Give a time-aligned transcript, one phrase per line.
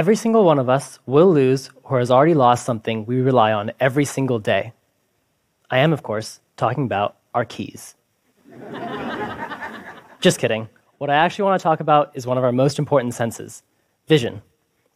[0.00, 3.70] Every single one of us will lose or has already lost something we rely on
[3.78, 4.72] every single day.
[5.70, 7.96] I am, of course, talking about our keys.
[10.22, 10.70] Just kidding.
[10.96, 13.62] What I actually want to talk about is one of our most important senses
[14.08, 14.40] vision.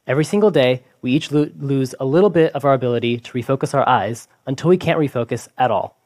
[0.06, 3.74] Every single day, we each lo- lose a little bit of our ability to refocus
[3.74, 5.98] our eyes until we can't refocus at all.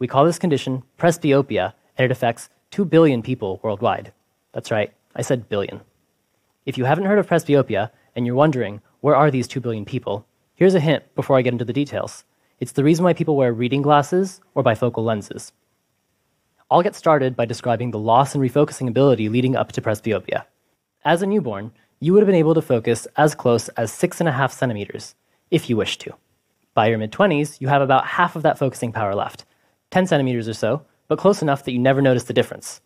[0.00, 4.12] We call this condition presbyopia, and it affects 2 billion people worldwide.
[4.50, 5.80] That's right, I said billion.
[6.66, 10.26] If you haven't heard of presbyopia and you're wondering, where are these 2 billion people?
[10.54, 12.24] Here's a hint before I get into the details.
[12.58, 15.52] It's the reason why people wear reading glasses or bifocal lenses.
[16.70, 20.44] I'll get started by describing the loss in refocusing ability leading up to presbyopia.
[21.04, 24.28] As a newborn, you would have been able to focus as close as six and
[24.28, 25.14] a half centimeters,
[25.50, 26.14] if you wish to.
[26.74, 29.44] By your mid 20s, you have about half of that focusing power left,
[29.90, 32.80] 10 centimeters or so, but close enough that you never notice the difference.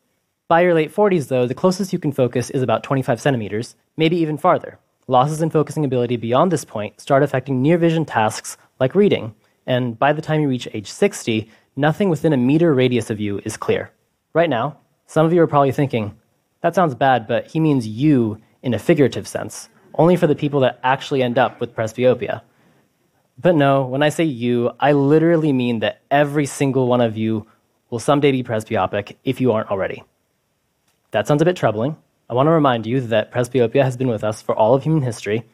[0.49, 4.17] By your late 40s, though, the closest you can focus is about 25 centimeters, maybe
[4.17, 4.79] even farther.
[5.07, 9.35] Losses in focusing ability beyond this point start affecting near vision tasks like reading,
[9.67, 13.39] and by the time you reach age 60, nothing within a meter radius of you
[13.45, 13.91] is clear.
[14.33, 16.17] Right now, some of you are probably thinking,
[16.63, 20.61] that sounds bad, but he means you in a figurative sense, only for the people
[20.61, 22.41] that actually end up with presbyopia.
[23.39, 27.47] But no, when I say you, I literally mean that every single one of you
[27.91, 30.03] will someday be presbyopic if you aren't already.
[31.11, 31.97] That sounds a bit troubling.
[32.35, 35.03] I want to remind you that presbyopia has been with us for all of human
[35.03, 35.45] history,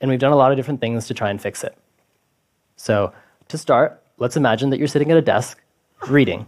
[0.00, 1.76] and we've done a lot of different things to try and fix it.
[2.76, 3.12] So,
[3.48, 5.60] to start, let's imagine that you're sitting at a desk
[6.08, 6.46] reading.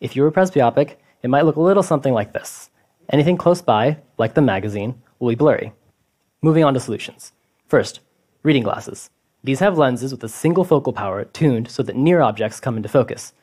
[0.00, 2.70] If you were presbyopic, it might look a little something like this.
[3.10, 5.74] Anything close by, like the magazine, will be blurry.
[6.40, 7.34] Moving on to solutions.
[7.68, 8.00] First,
[8.42, 9.10] reading glasses.
[9.44, 12.88] These have lenses with a single focal power tuned so that near objects come into
[12.88, 13.34] focus,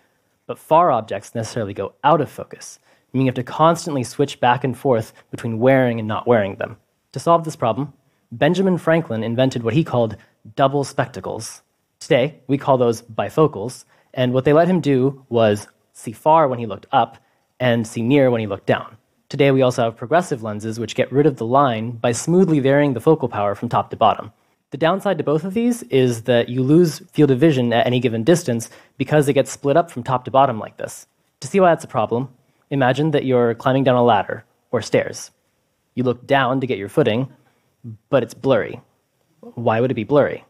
[0.47, 2.80] but far objects necessarily go out of focus,
[3.14, 6.78] meaning you have to constantly switch back and forth between wearing and not wearing them.
[7.14, 7.94] To solve this problem,
[8.31, 10.17] Benjamin Franklin invented what he called
[10.55, 11.61] double spectacles.
[12.00, 16.60] Today, we call those bifocals, and what they let him do was see far when
[16.60, 17.17] he looked up
[17.60, 18.98] and see near when he looked down.
[19.30, 22.93] Today, we also have progressive lenses, which get rid of the line by smoothly varying
[22.93, 24.32] the focal power from top to bottom.
[24.71, 27.99] The downside to both of these is that you lose field of vision at any
[27.99, 31.05] given distance because it gets split up from top to bottom like this.
[31.42, 32.30] To see why that's a problem,
[32.73, 35.32] imagine that you're climbing down a ladder or stairs.
[35.95, 37.32] You look down to get your footing,
[38.10, 38.82] but it's blurry.
[39.39, 40.45] Why would it be blurry?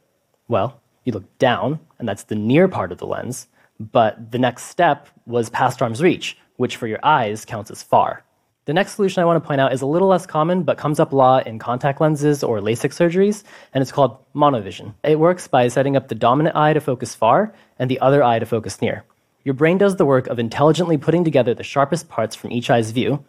[0.48, 3.48] Well, you look down, and that's the near part of the lens,
[3.80, 8.24] but the next step was past arm's reach, which for your eyes counts as far.
[8.66, 11.00] The next solution I want to point out is a little less common, but comes
[11.02, 14.94] up a lot in contact lenses or LASIK surgeries, and it's called monovision.
[15.04, 18.40] It works by setting up the dominant eye to focus far and the other eye
[18.40, 19.04] to focus near.
[19.44, 22.92] Your brain does the work of intelligently putting together the sharpest parts from each eye's
[22.92, 23.24] view,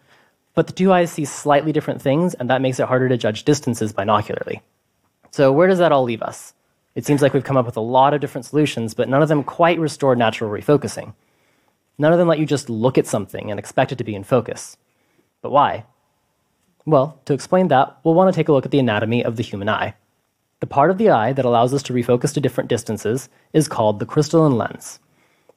[0.53, 3.43] but the two eyes see slightly different things, and that makes it harder to judge
[3.43, 4.61] distances binocularly.
[5.31, 6.53] So, where does that all leave us?
[6.95, 9.27] It seems like we've come up with a lot of different solutions, but none of
[9.27, 11.13] them quite restore natural refocusing.
[11.97, 14.23] None of them let you just look at something and expect it to be in
[14.23, 14.77] focus.
[15.41, 15.85] But why?
[16.85, 19.43] Well, to explain that, we'll want to take a look at the anatomy of the
[19.43, 19.95] human eye.
[20.61, 23.99] The part of the eye that allows us to refocus to different distances is called
[23.99, 24.99] the crystalline lens.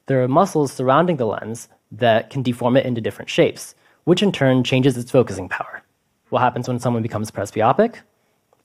[0.09, 3.75] There are muscles surrounding the lens that can deform it into different shapes,
[4.05, 5.83] which in turn changes its focusing power.
[6.29, 7.97] What happens when someone becomes presbyopic?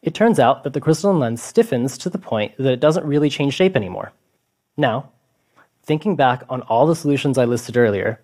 [0.00, 3.28] It turns out that the crystalline lens stiffens to the point that it doesn't really
[3.28, 4.14] change shape anymore.
[4.78, 5.10] Now,
[5.82, 8.22] thinking back on all the solutions I listed earlier,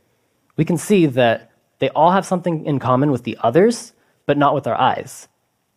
[0.56, 3.92] we can see that they all have something in common with the others,
[4.24, 5.28] but not with our eyes.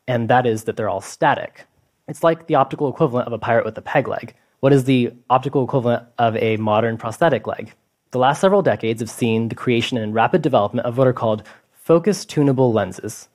[0.07, 1.65] And that is that they're all static.
[2.07, 4.33] It's like the optical equivalent of a pirate with a peg leg.
[4.63, 7.73] What is the optical equivalent of a modern prosthetic leg?
[8.11, 11.43] The last several decades have seen the creation and rapid development of what are called
[11.73, 13.27] focus tunable lenses.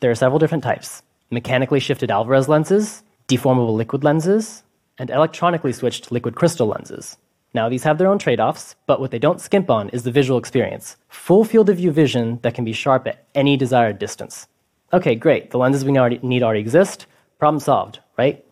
[0.00, 4.64] There are several different types mechanically shifted Alvarez lenses, deformable liquid lenses,
[4.98, 7.16] and electronically switched liquid crystal lenses.
[7.54, 10.12] Now, these have their own trade offs, but what they don't skimp on is the
[10.12, 10.98] visual experience.
[11.08, 14.46] Full field of view vision that can be sharp at any desired distance.
[14.92, 15.52] Okay, great.
[15.52, 17.06] The lenses we need already exist.
[17.38, 18.44] Problem solved, right?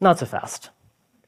[0.00, 0.70] Not so fast.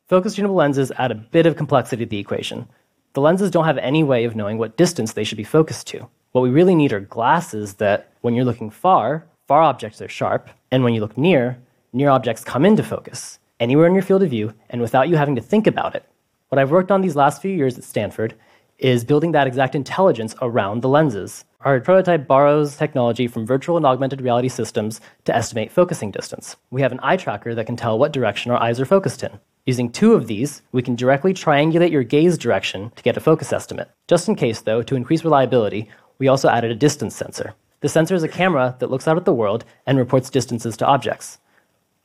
[0.06, 2.68] Focus tunable lenses add a bit of complexity to the equation.
[3.14, 6.06] The lenses don't have any way of knowing what distance they should be focused to.
[6.32, 10.50] What we really need are glasses that, when you're looking far, far objects are sharp,
[10.70, 11.58] and when you look near,
[11.94, 15.36] near objects come into focus, anywhere in your field of view, and without you having
[15.36, 16.04] to think about it.
[16.50, 18.34] What I've worked on these last few years at Stanford
[18.78, 21.44] is building that exact intelligence around the lenses.
[21.60, 26.56] Our prototype borrows technology from virtual and augmented reality systems to estimate focusing distance.
[26.70, 29.38] We have an eye tracker that can tell what direction our eyes are focused in.
[29.64, 33.52] Using two of these, we can directly triangulate your gaze direction to get a focus
[33.52, 33.90] estimate.
[34.08, 35.88] Just in case, though, to increase reliability,
[36.18, 37.54] we also added a distance sensor.
[37.80, 40.86] The sensor is a camera that looks out at the world and reports distances to
[40.86, 41.38] objects.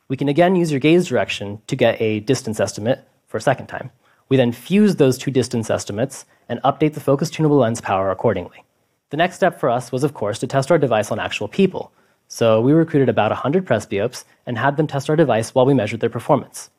[0.07, 3.67] We can again use your gaze direction to get a distance estimate for a second
[3.67, 3.91] time.
[4.29, 8.63] We then fuse those two distance estimates and update the focus tunable lens power accordingly.
[9.09, 11.91] The next step for us was, of course, to test our device on actual people.
[12.27, 15.99] So we recruited about 100 presbyopes and had them test our device while we measured
[15.99, 16.69] their performance.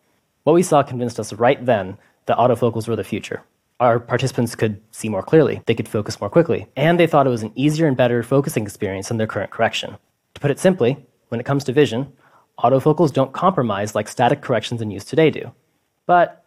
[0.44, 3.42] What we saw convinced us right then that autofocals were the future.
[3.80, 7.30] Our participants could see more clearly, they could focus more quickly, and they thought it
[7.30, 9.96] was an easier and better focusing experience than their current correction.
[10.34, 12.12] To put it simply, when it comes to vision,
[12.58, 15.50] autofocals don't compromise like static corrections in use today do.
[16.06, 16.44] But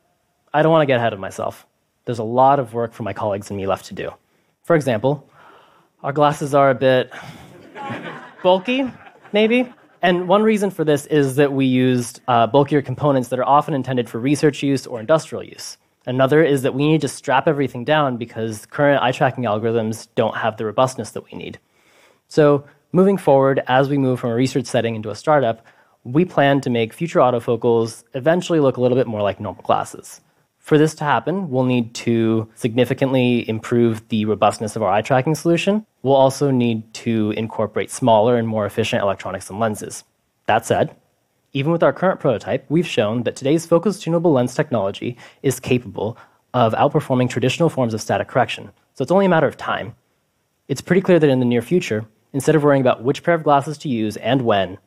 [0.53, 1.65] I don't want to get ahead of myself.
[2.05, 4.11] There's a lot of work for my colleagues and me left to do.
[4.63, 5.27] For example,
[6.03, 7.11] our glasses are a bit
[8.43, 8.91] bulky,
[9.31, 9.73] maybe.
[10.03, 13.73] And one reason for this is that we used uh, bulkier components that are often
[13.73, 15.77] intended for research use or industrial use.
[16.05, 20.35] Another is that we need to strap everything down because current eye tracking algorithms don't
[20.35, 21.57] have the robustness that we need.
[22.27, 25.65] So, moving forward, as we move from a research setting into a startup,
[26.03, 30.19] we plan to make future autofocals eventually look a little bit more like normal glasses.
[30.63, 35.35] For this to happen, we'll need to significantly improve the robustness of our eye tracking
[35.35, 35.85] solution.
[36.03, 40.05] We'll also need to incorporate smaller and more efficient electronics and lenses.
[40.45, 40.95] That said,
[41.51, 46.17] even with our current prototype, we've shown that today's focus tunable lens technology is capable
[46.53, 48.71] of outperforming traditional forms of static correction.
[48.93, 49.97] So it's only a matter of time.
[50.69, 53.43] It's pretty clear that in the near future, instead of worrying about which pair of
[53.43, 54.77] glasses to use and when,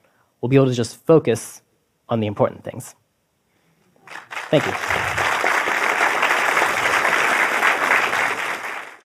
[0.41, 1.61] we'll be able to just focus
[2.09, 2.95] on the important things.
[4.49, 5.16] Thank you.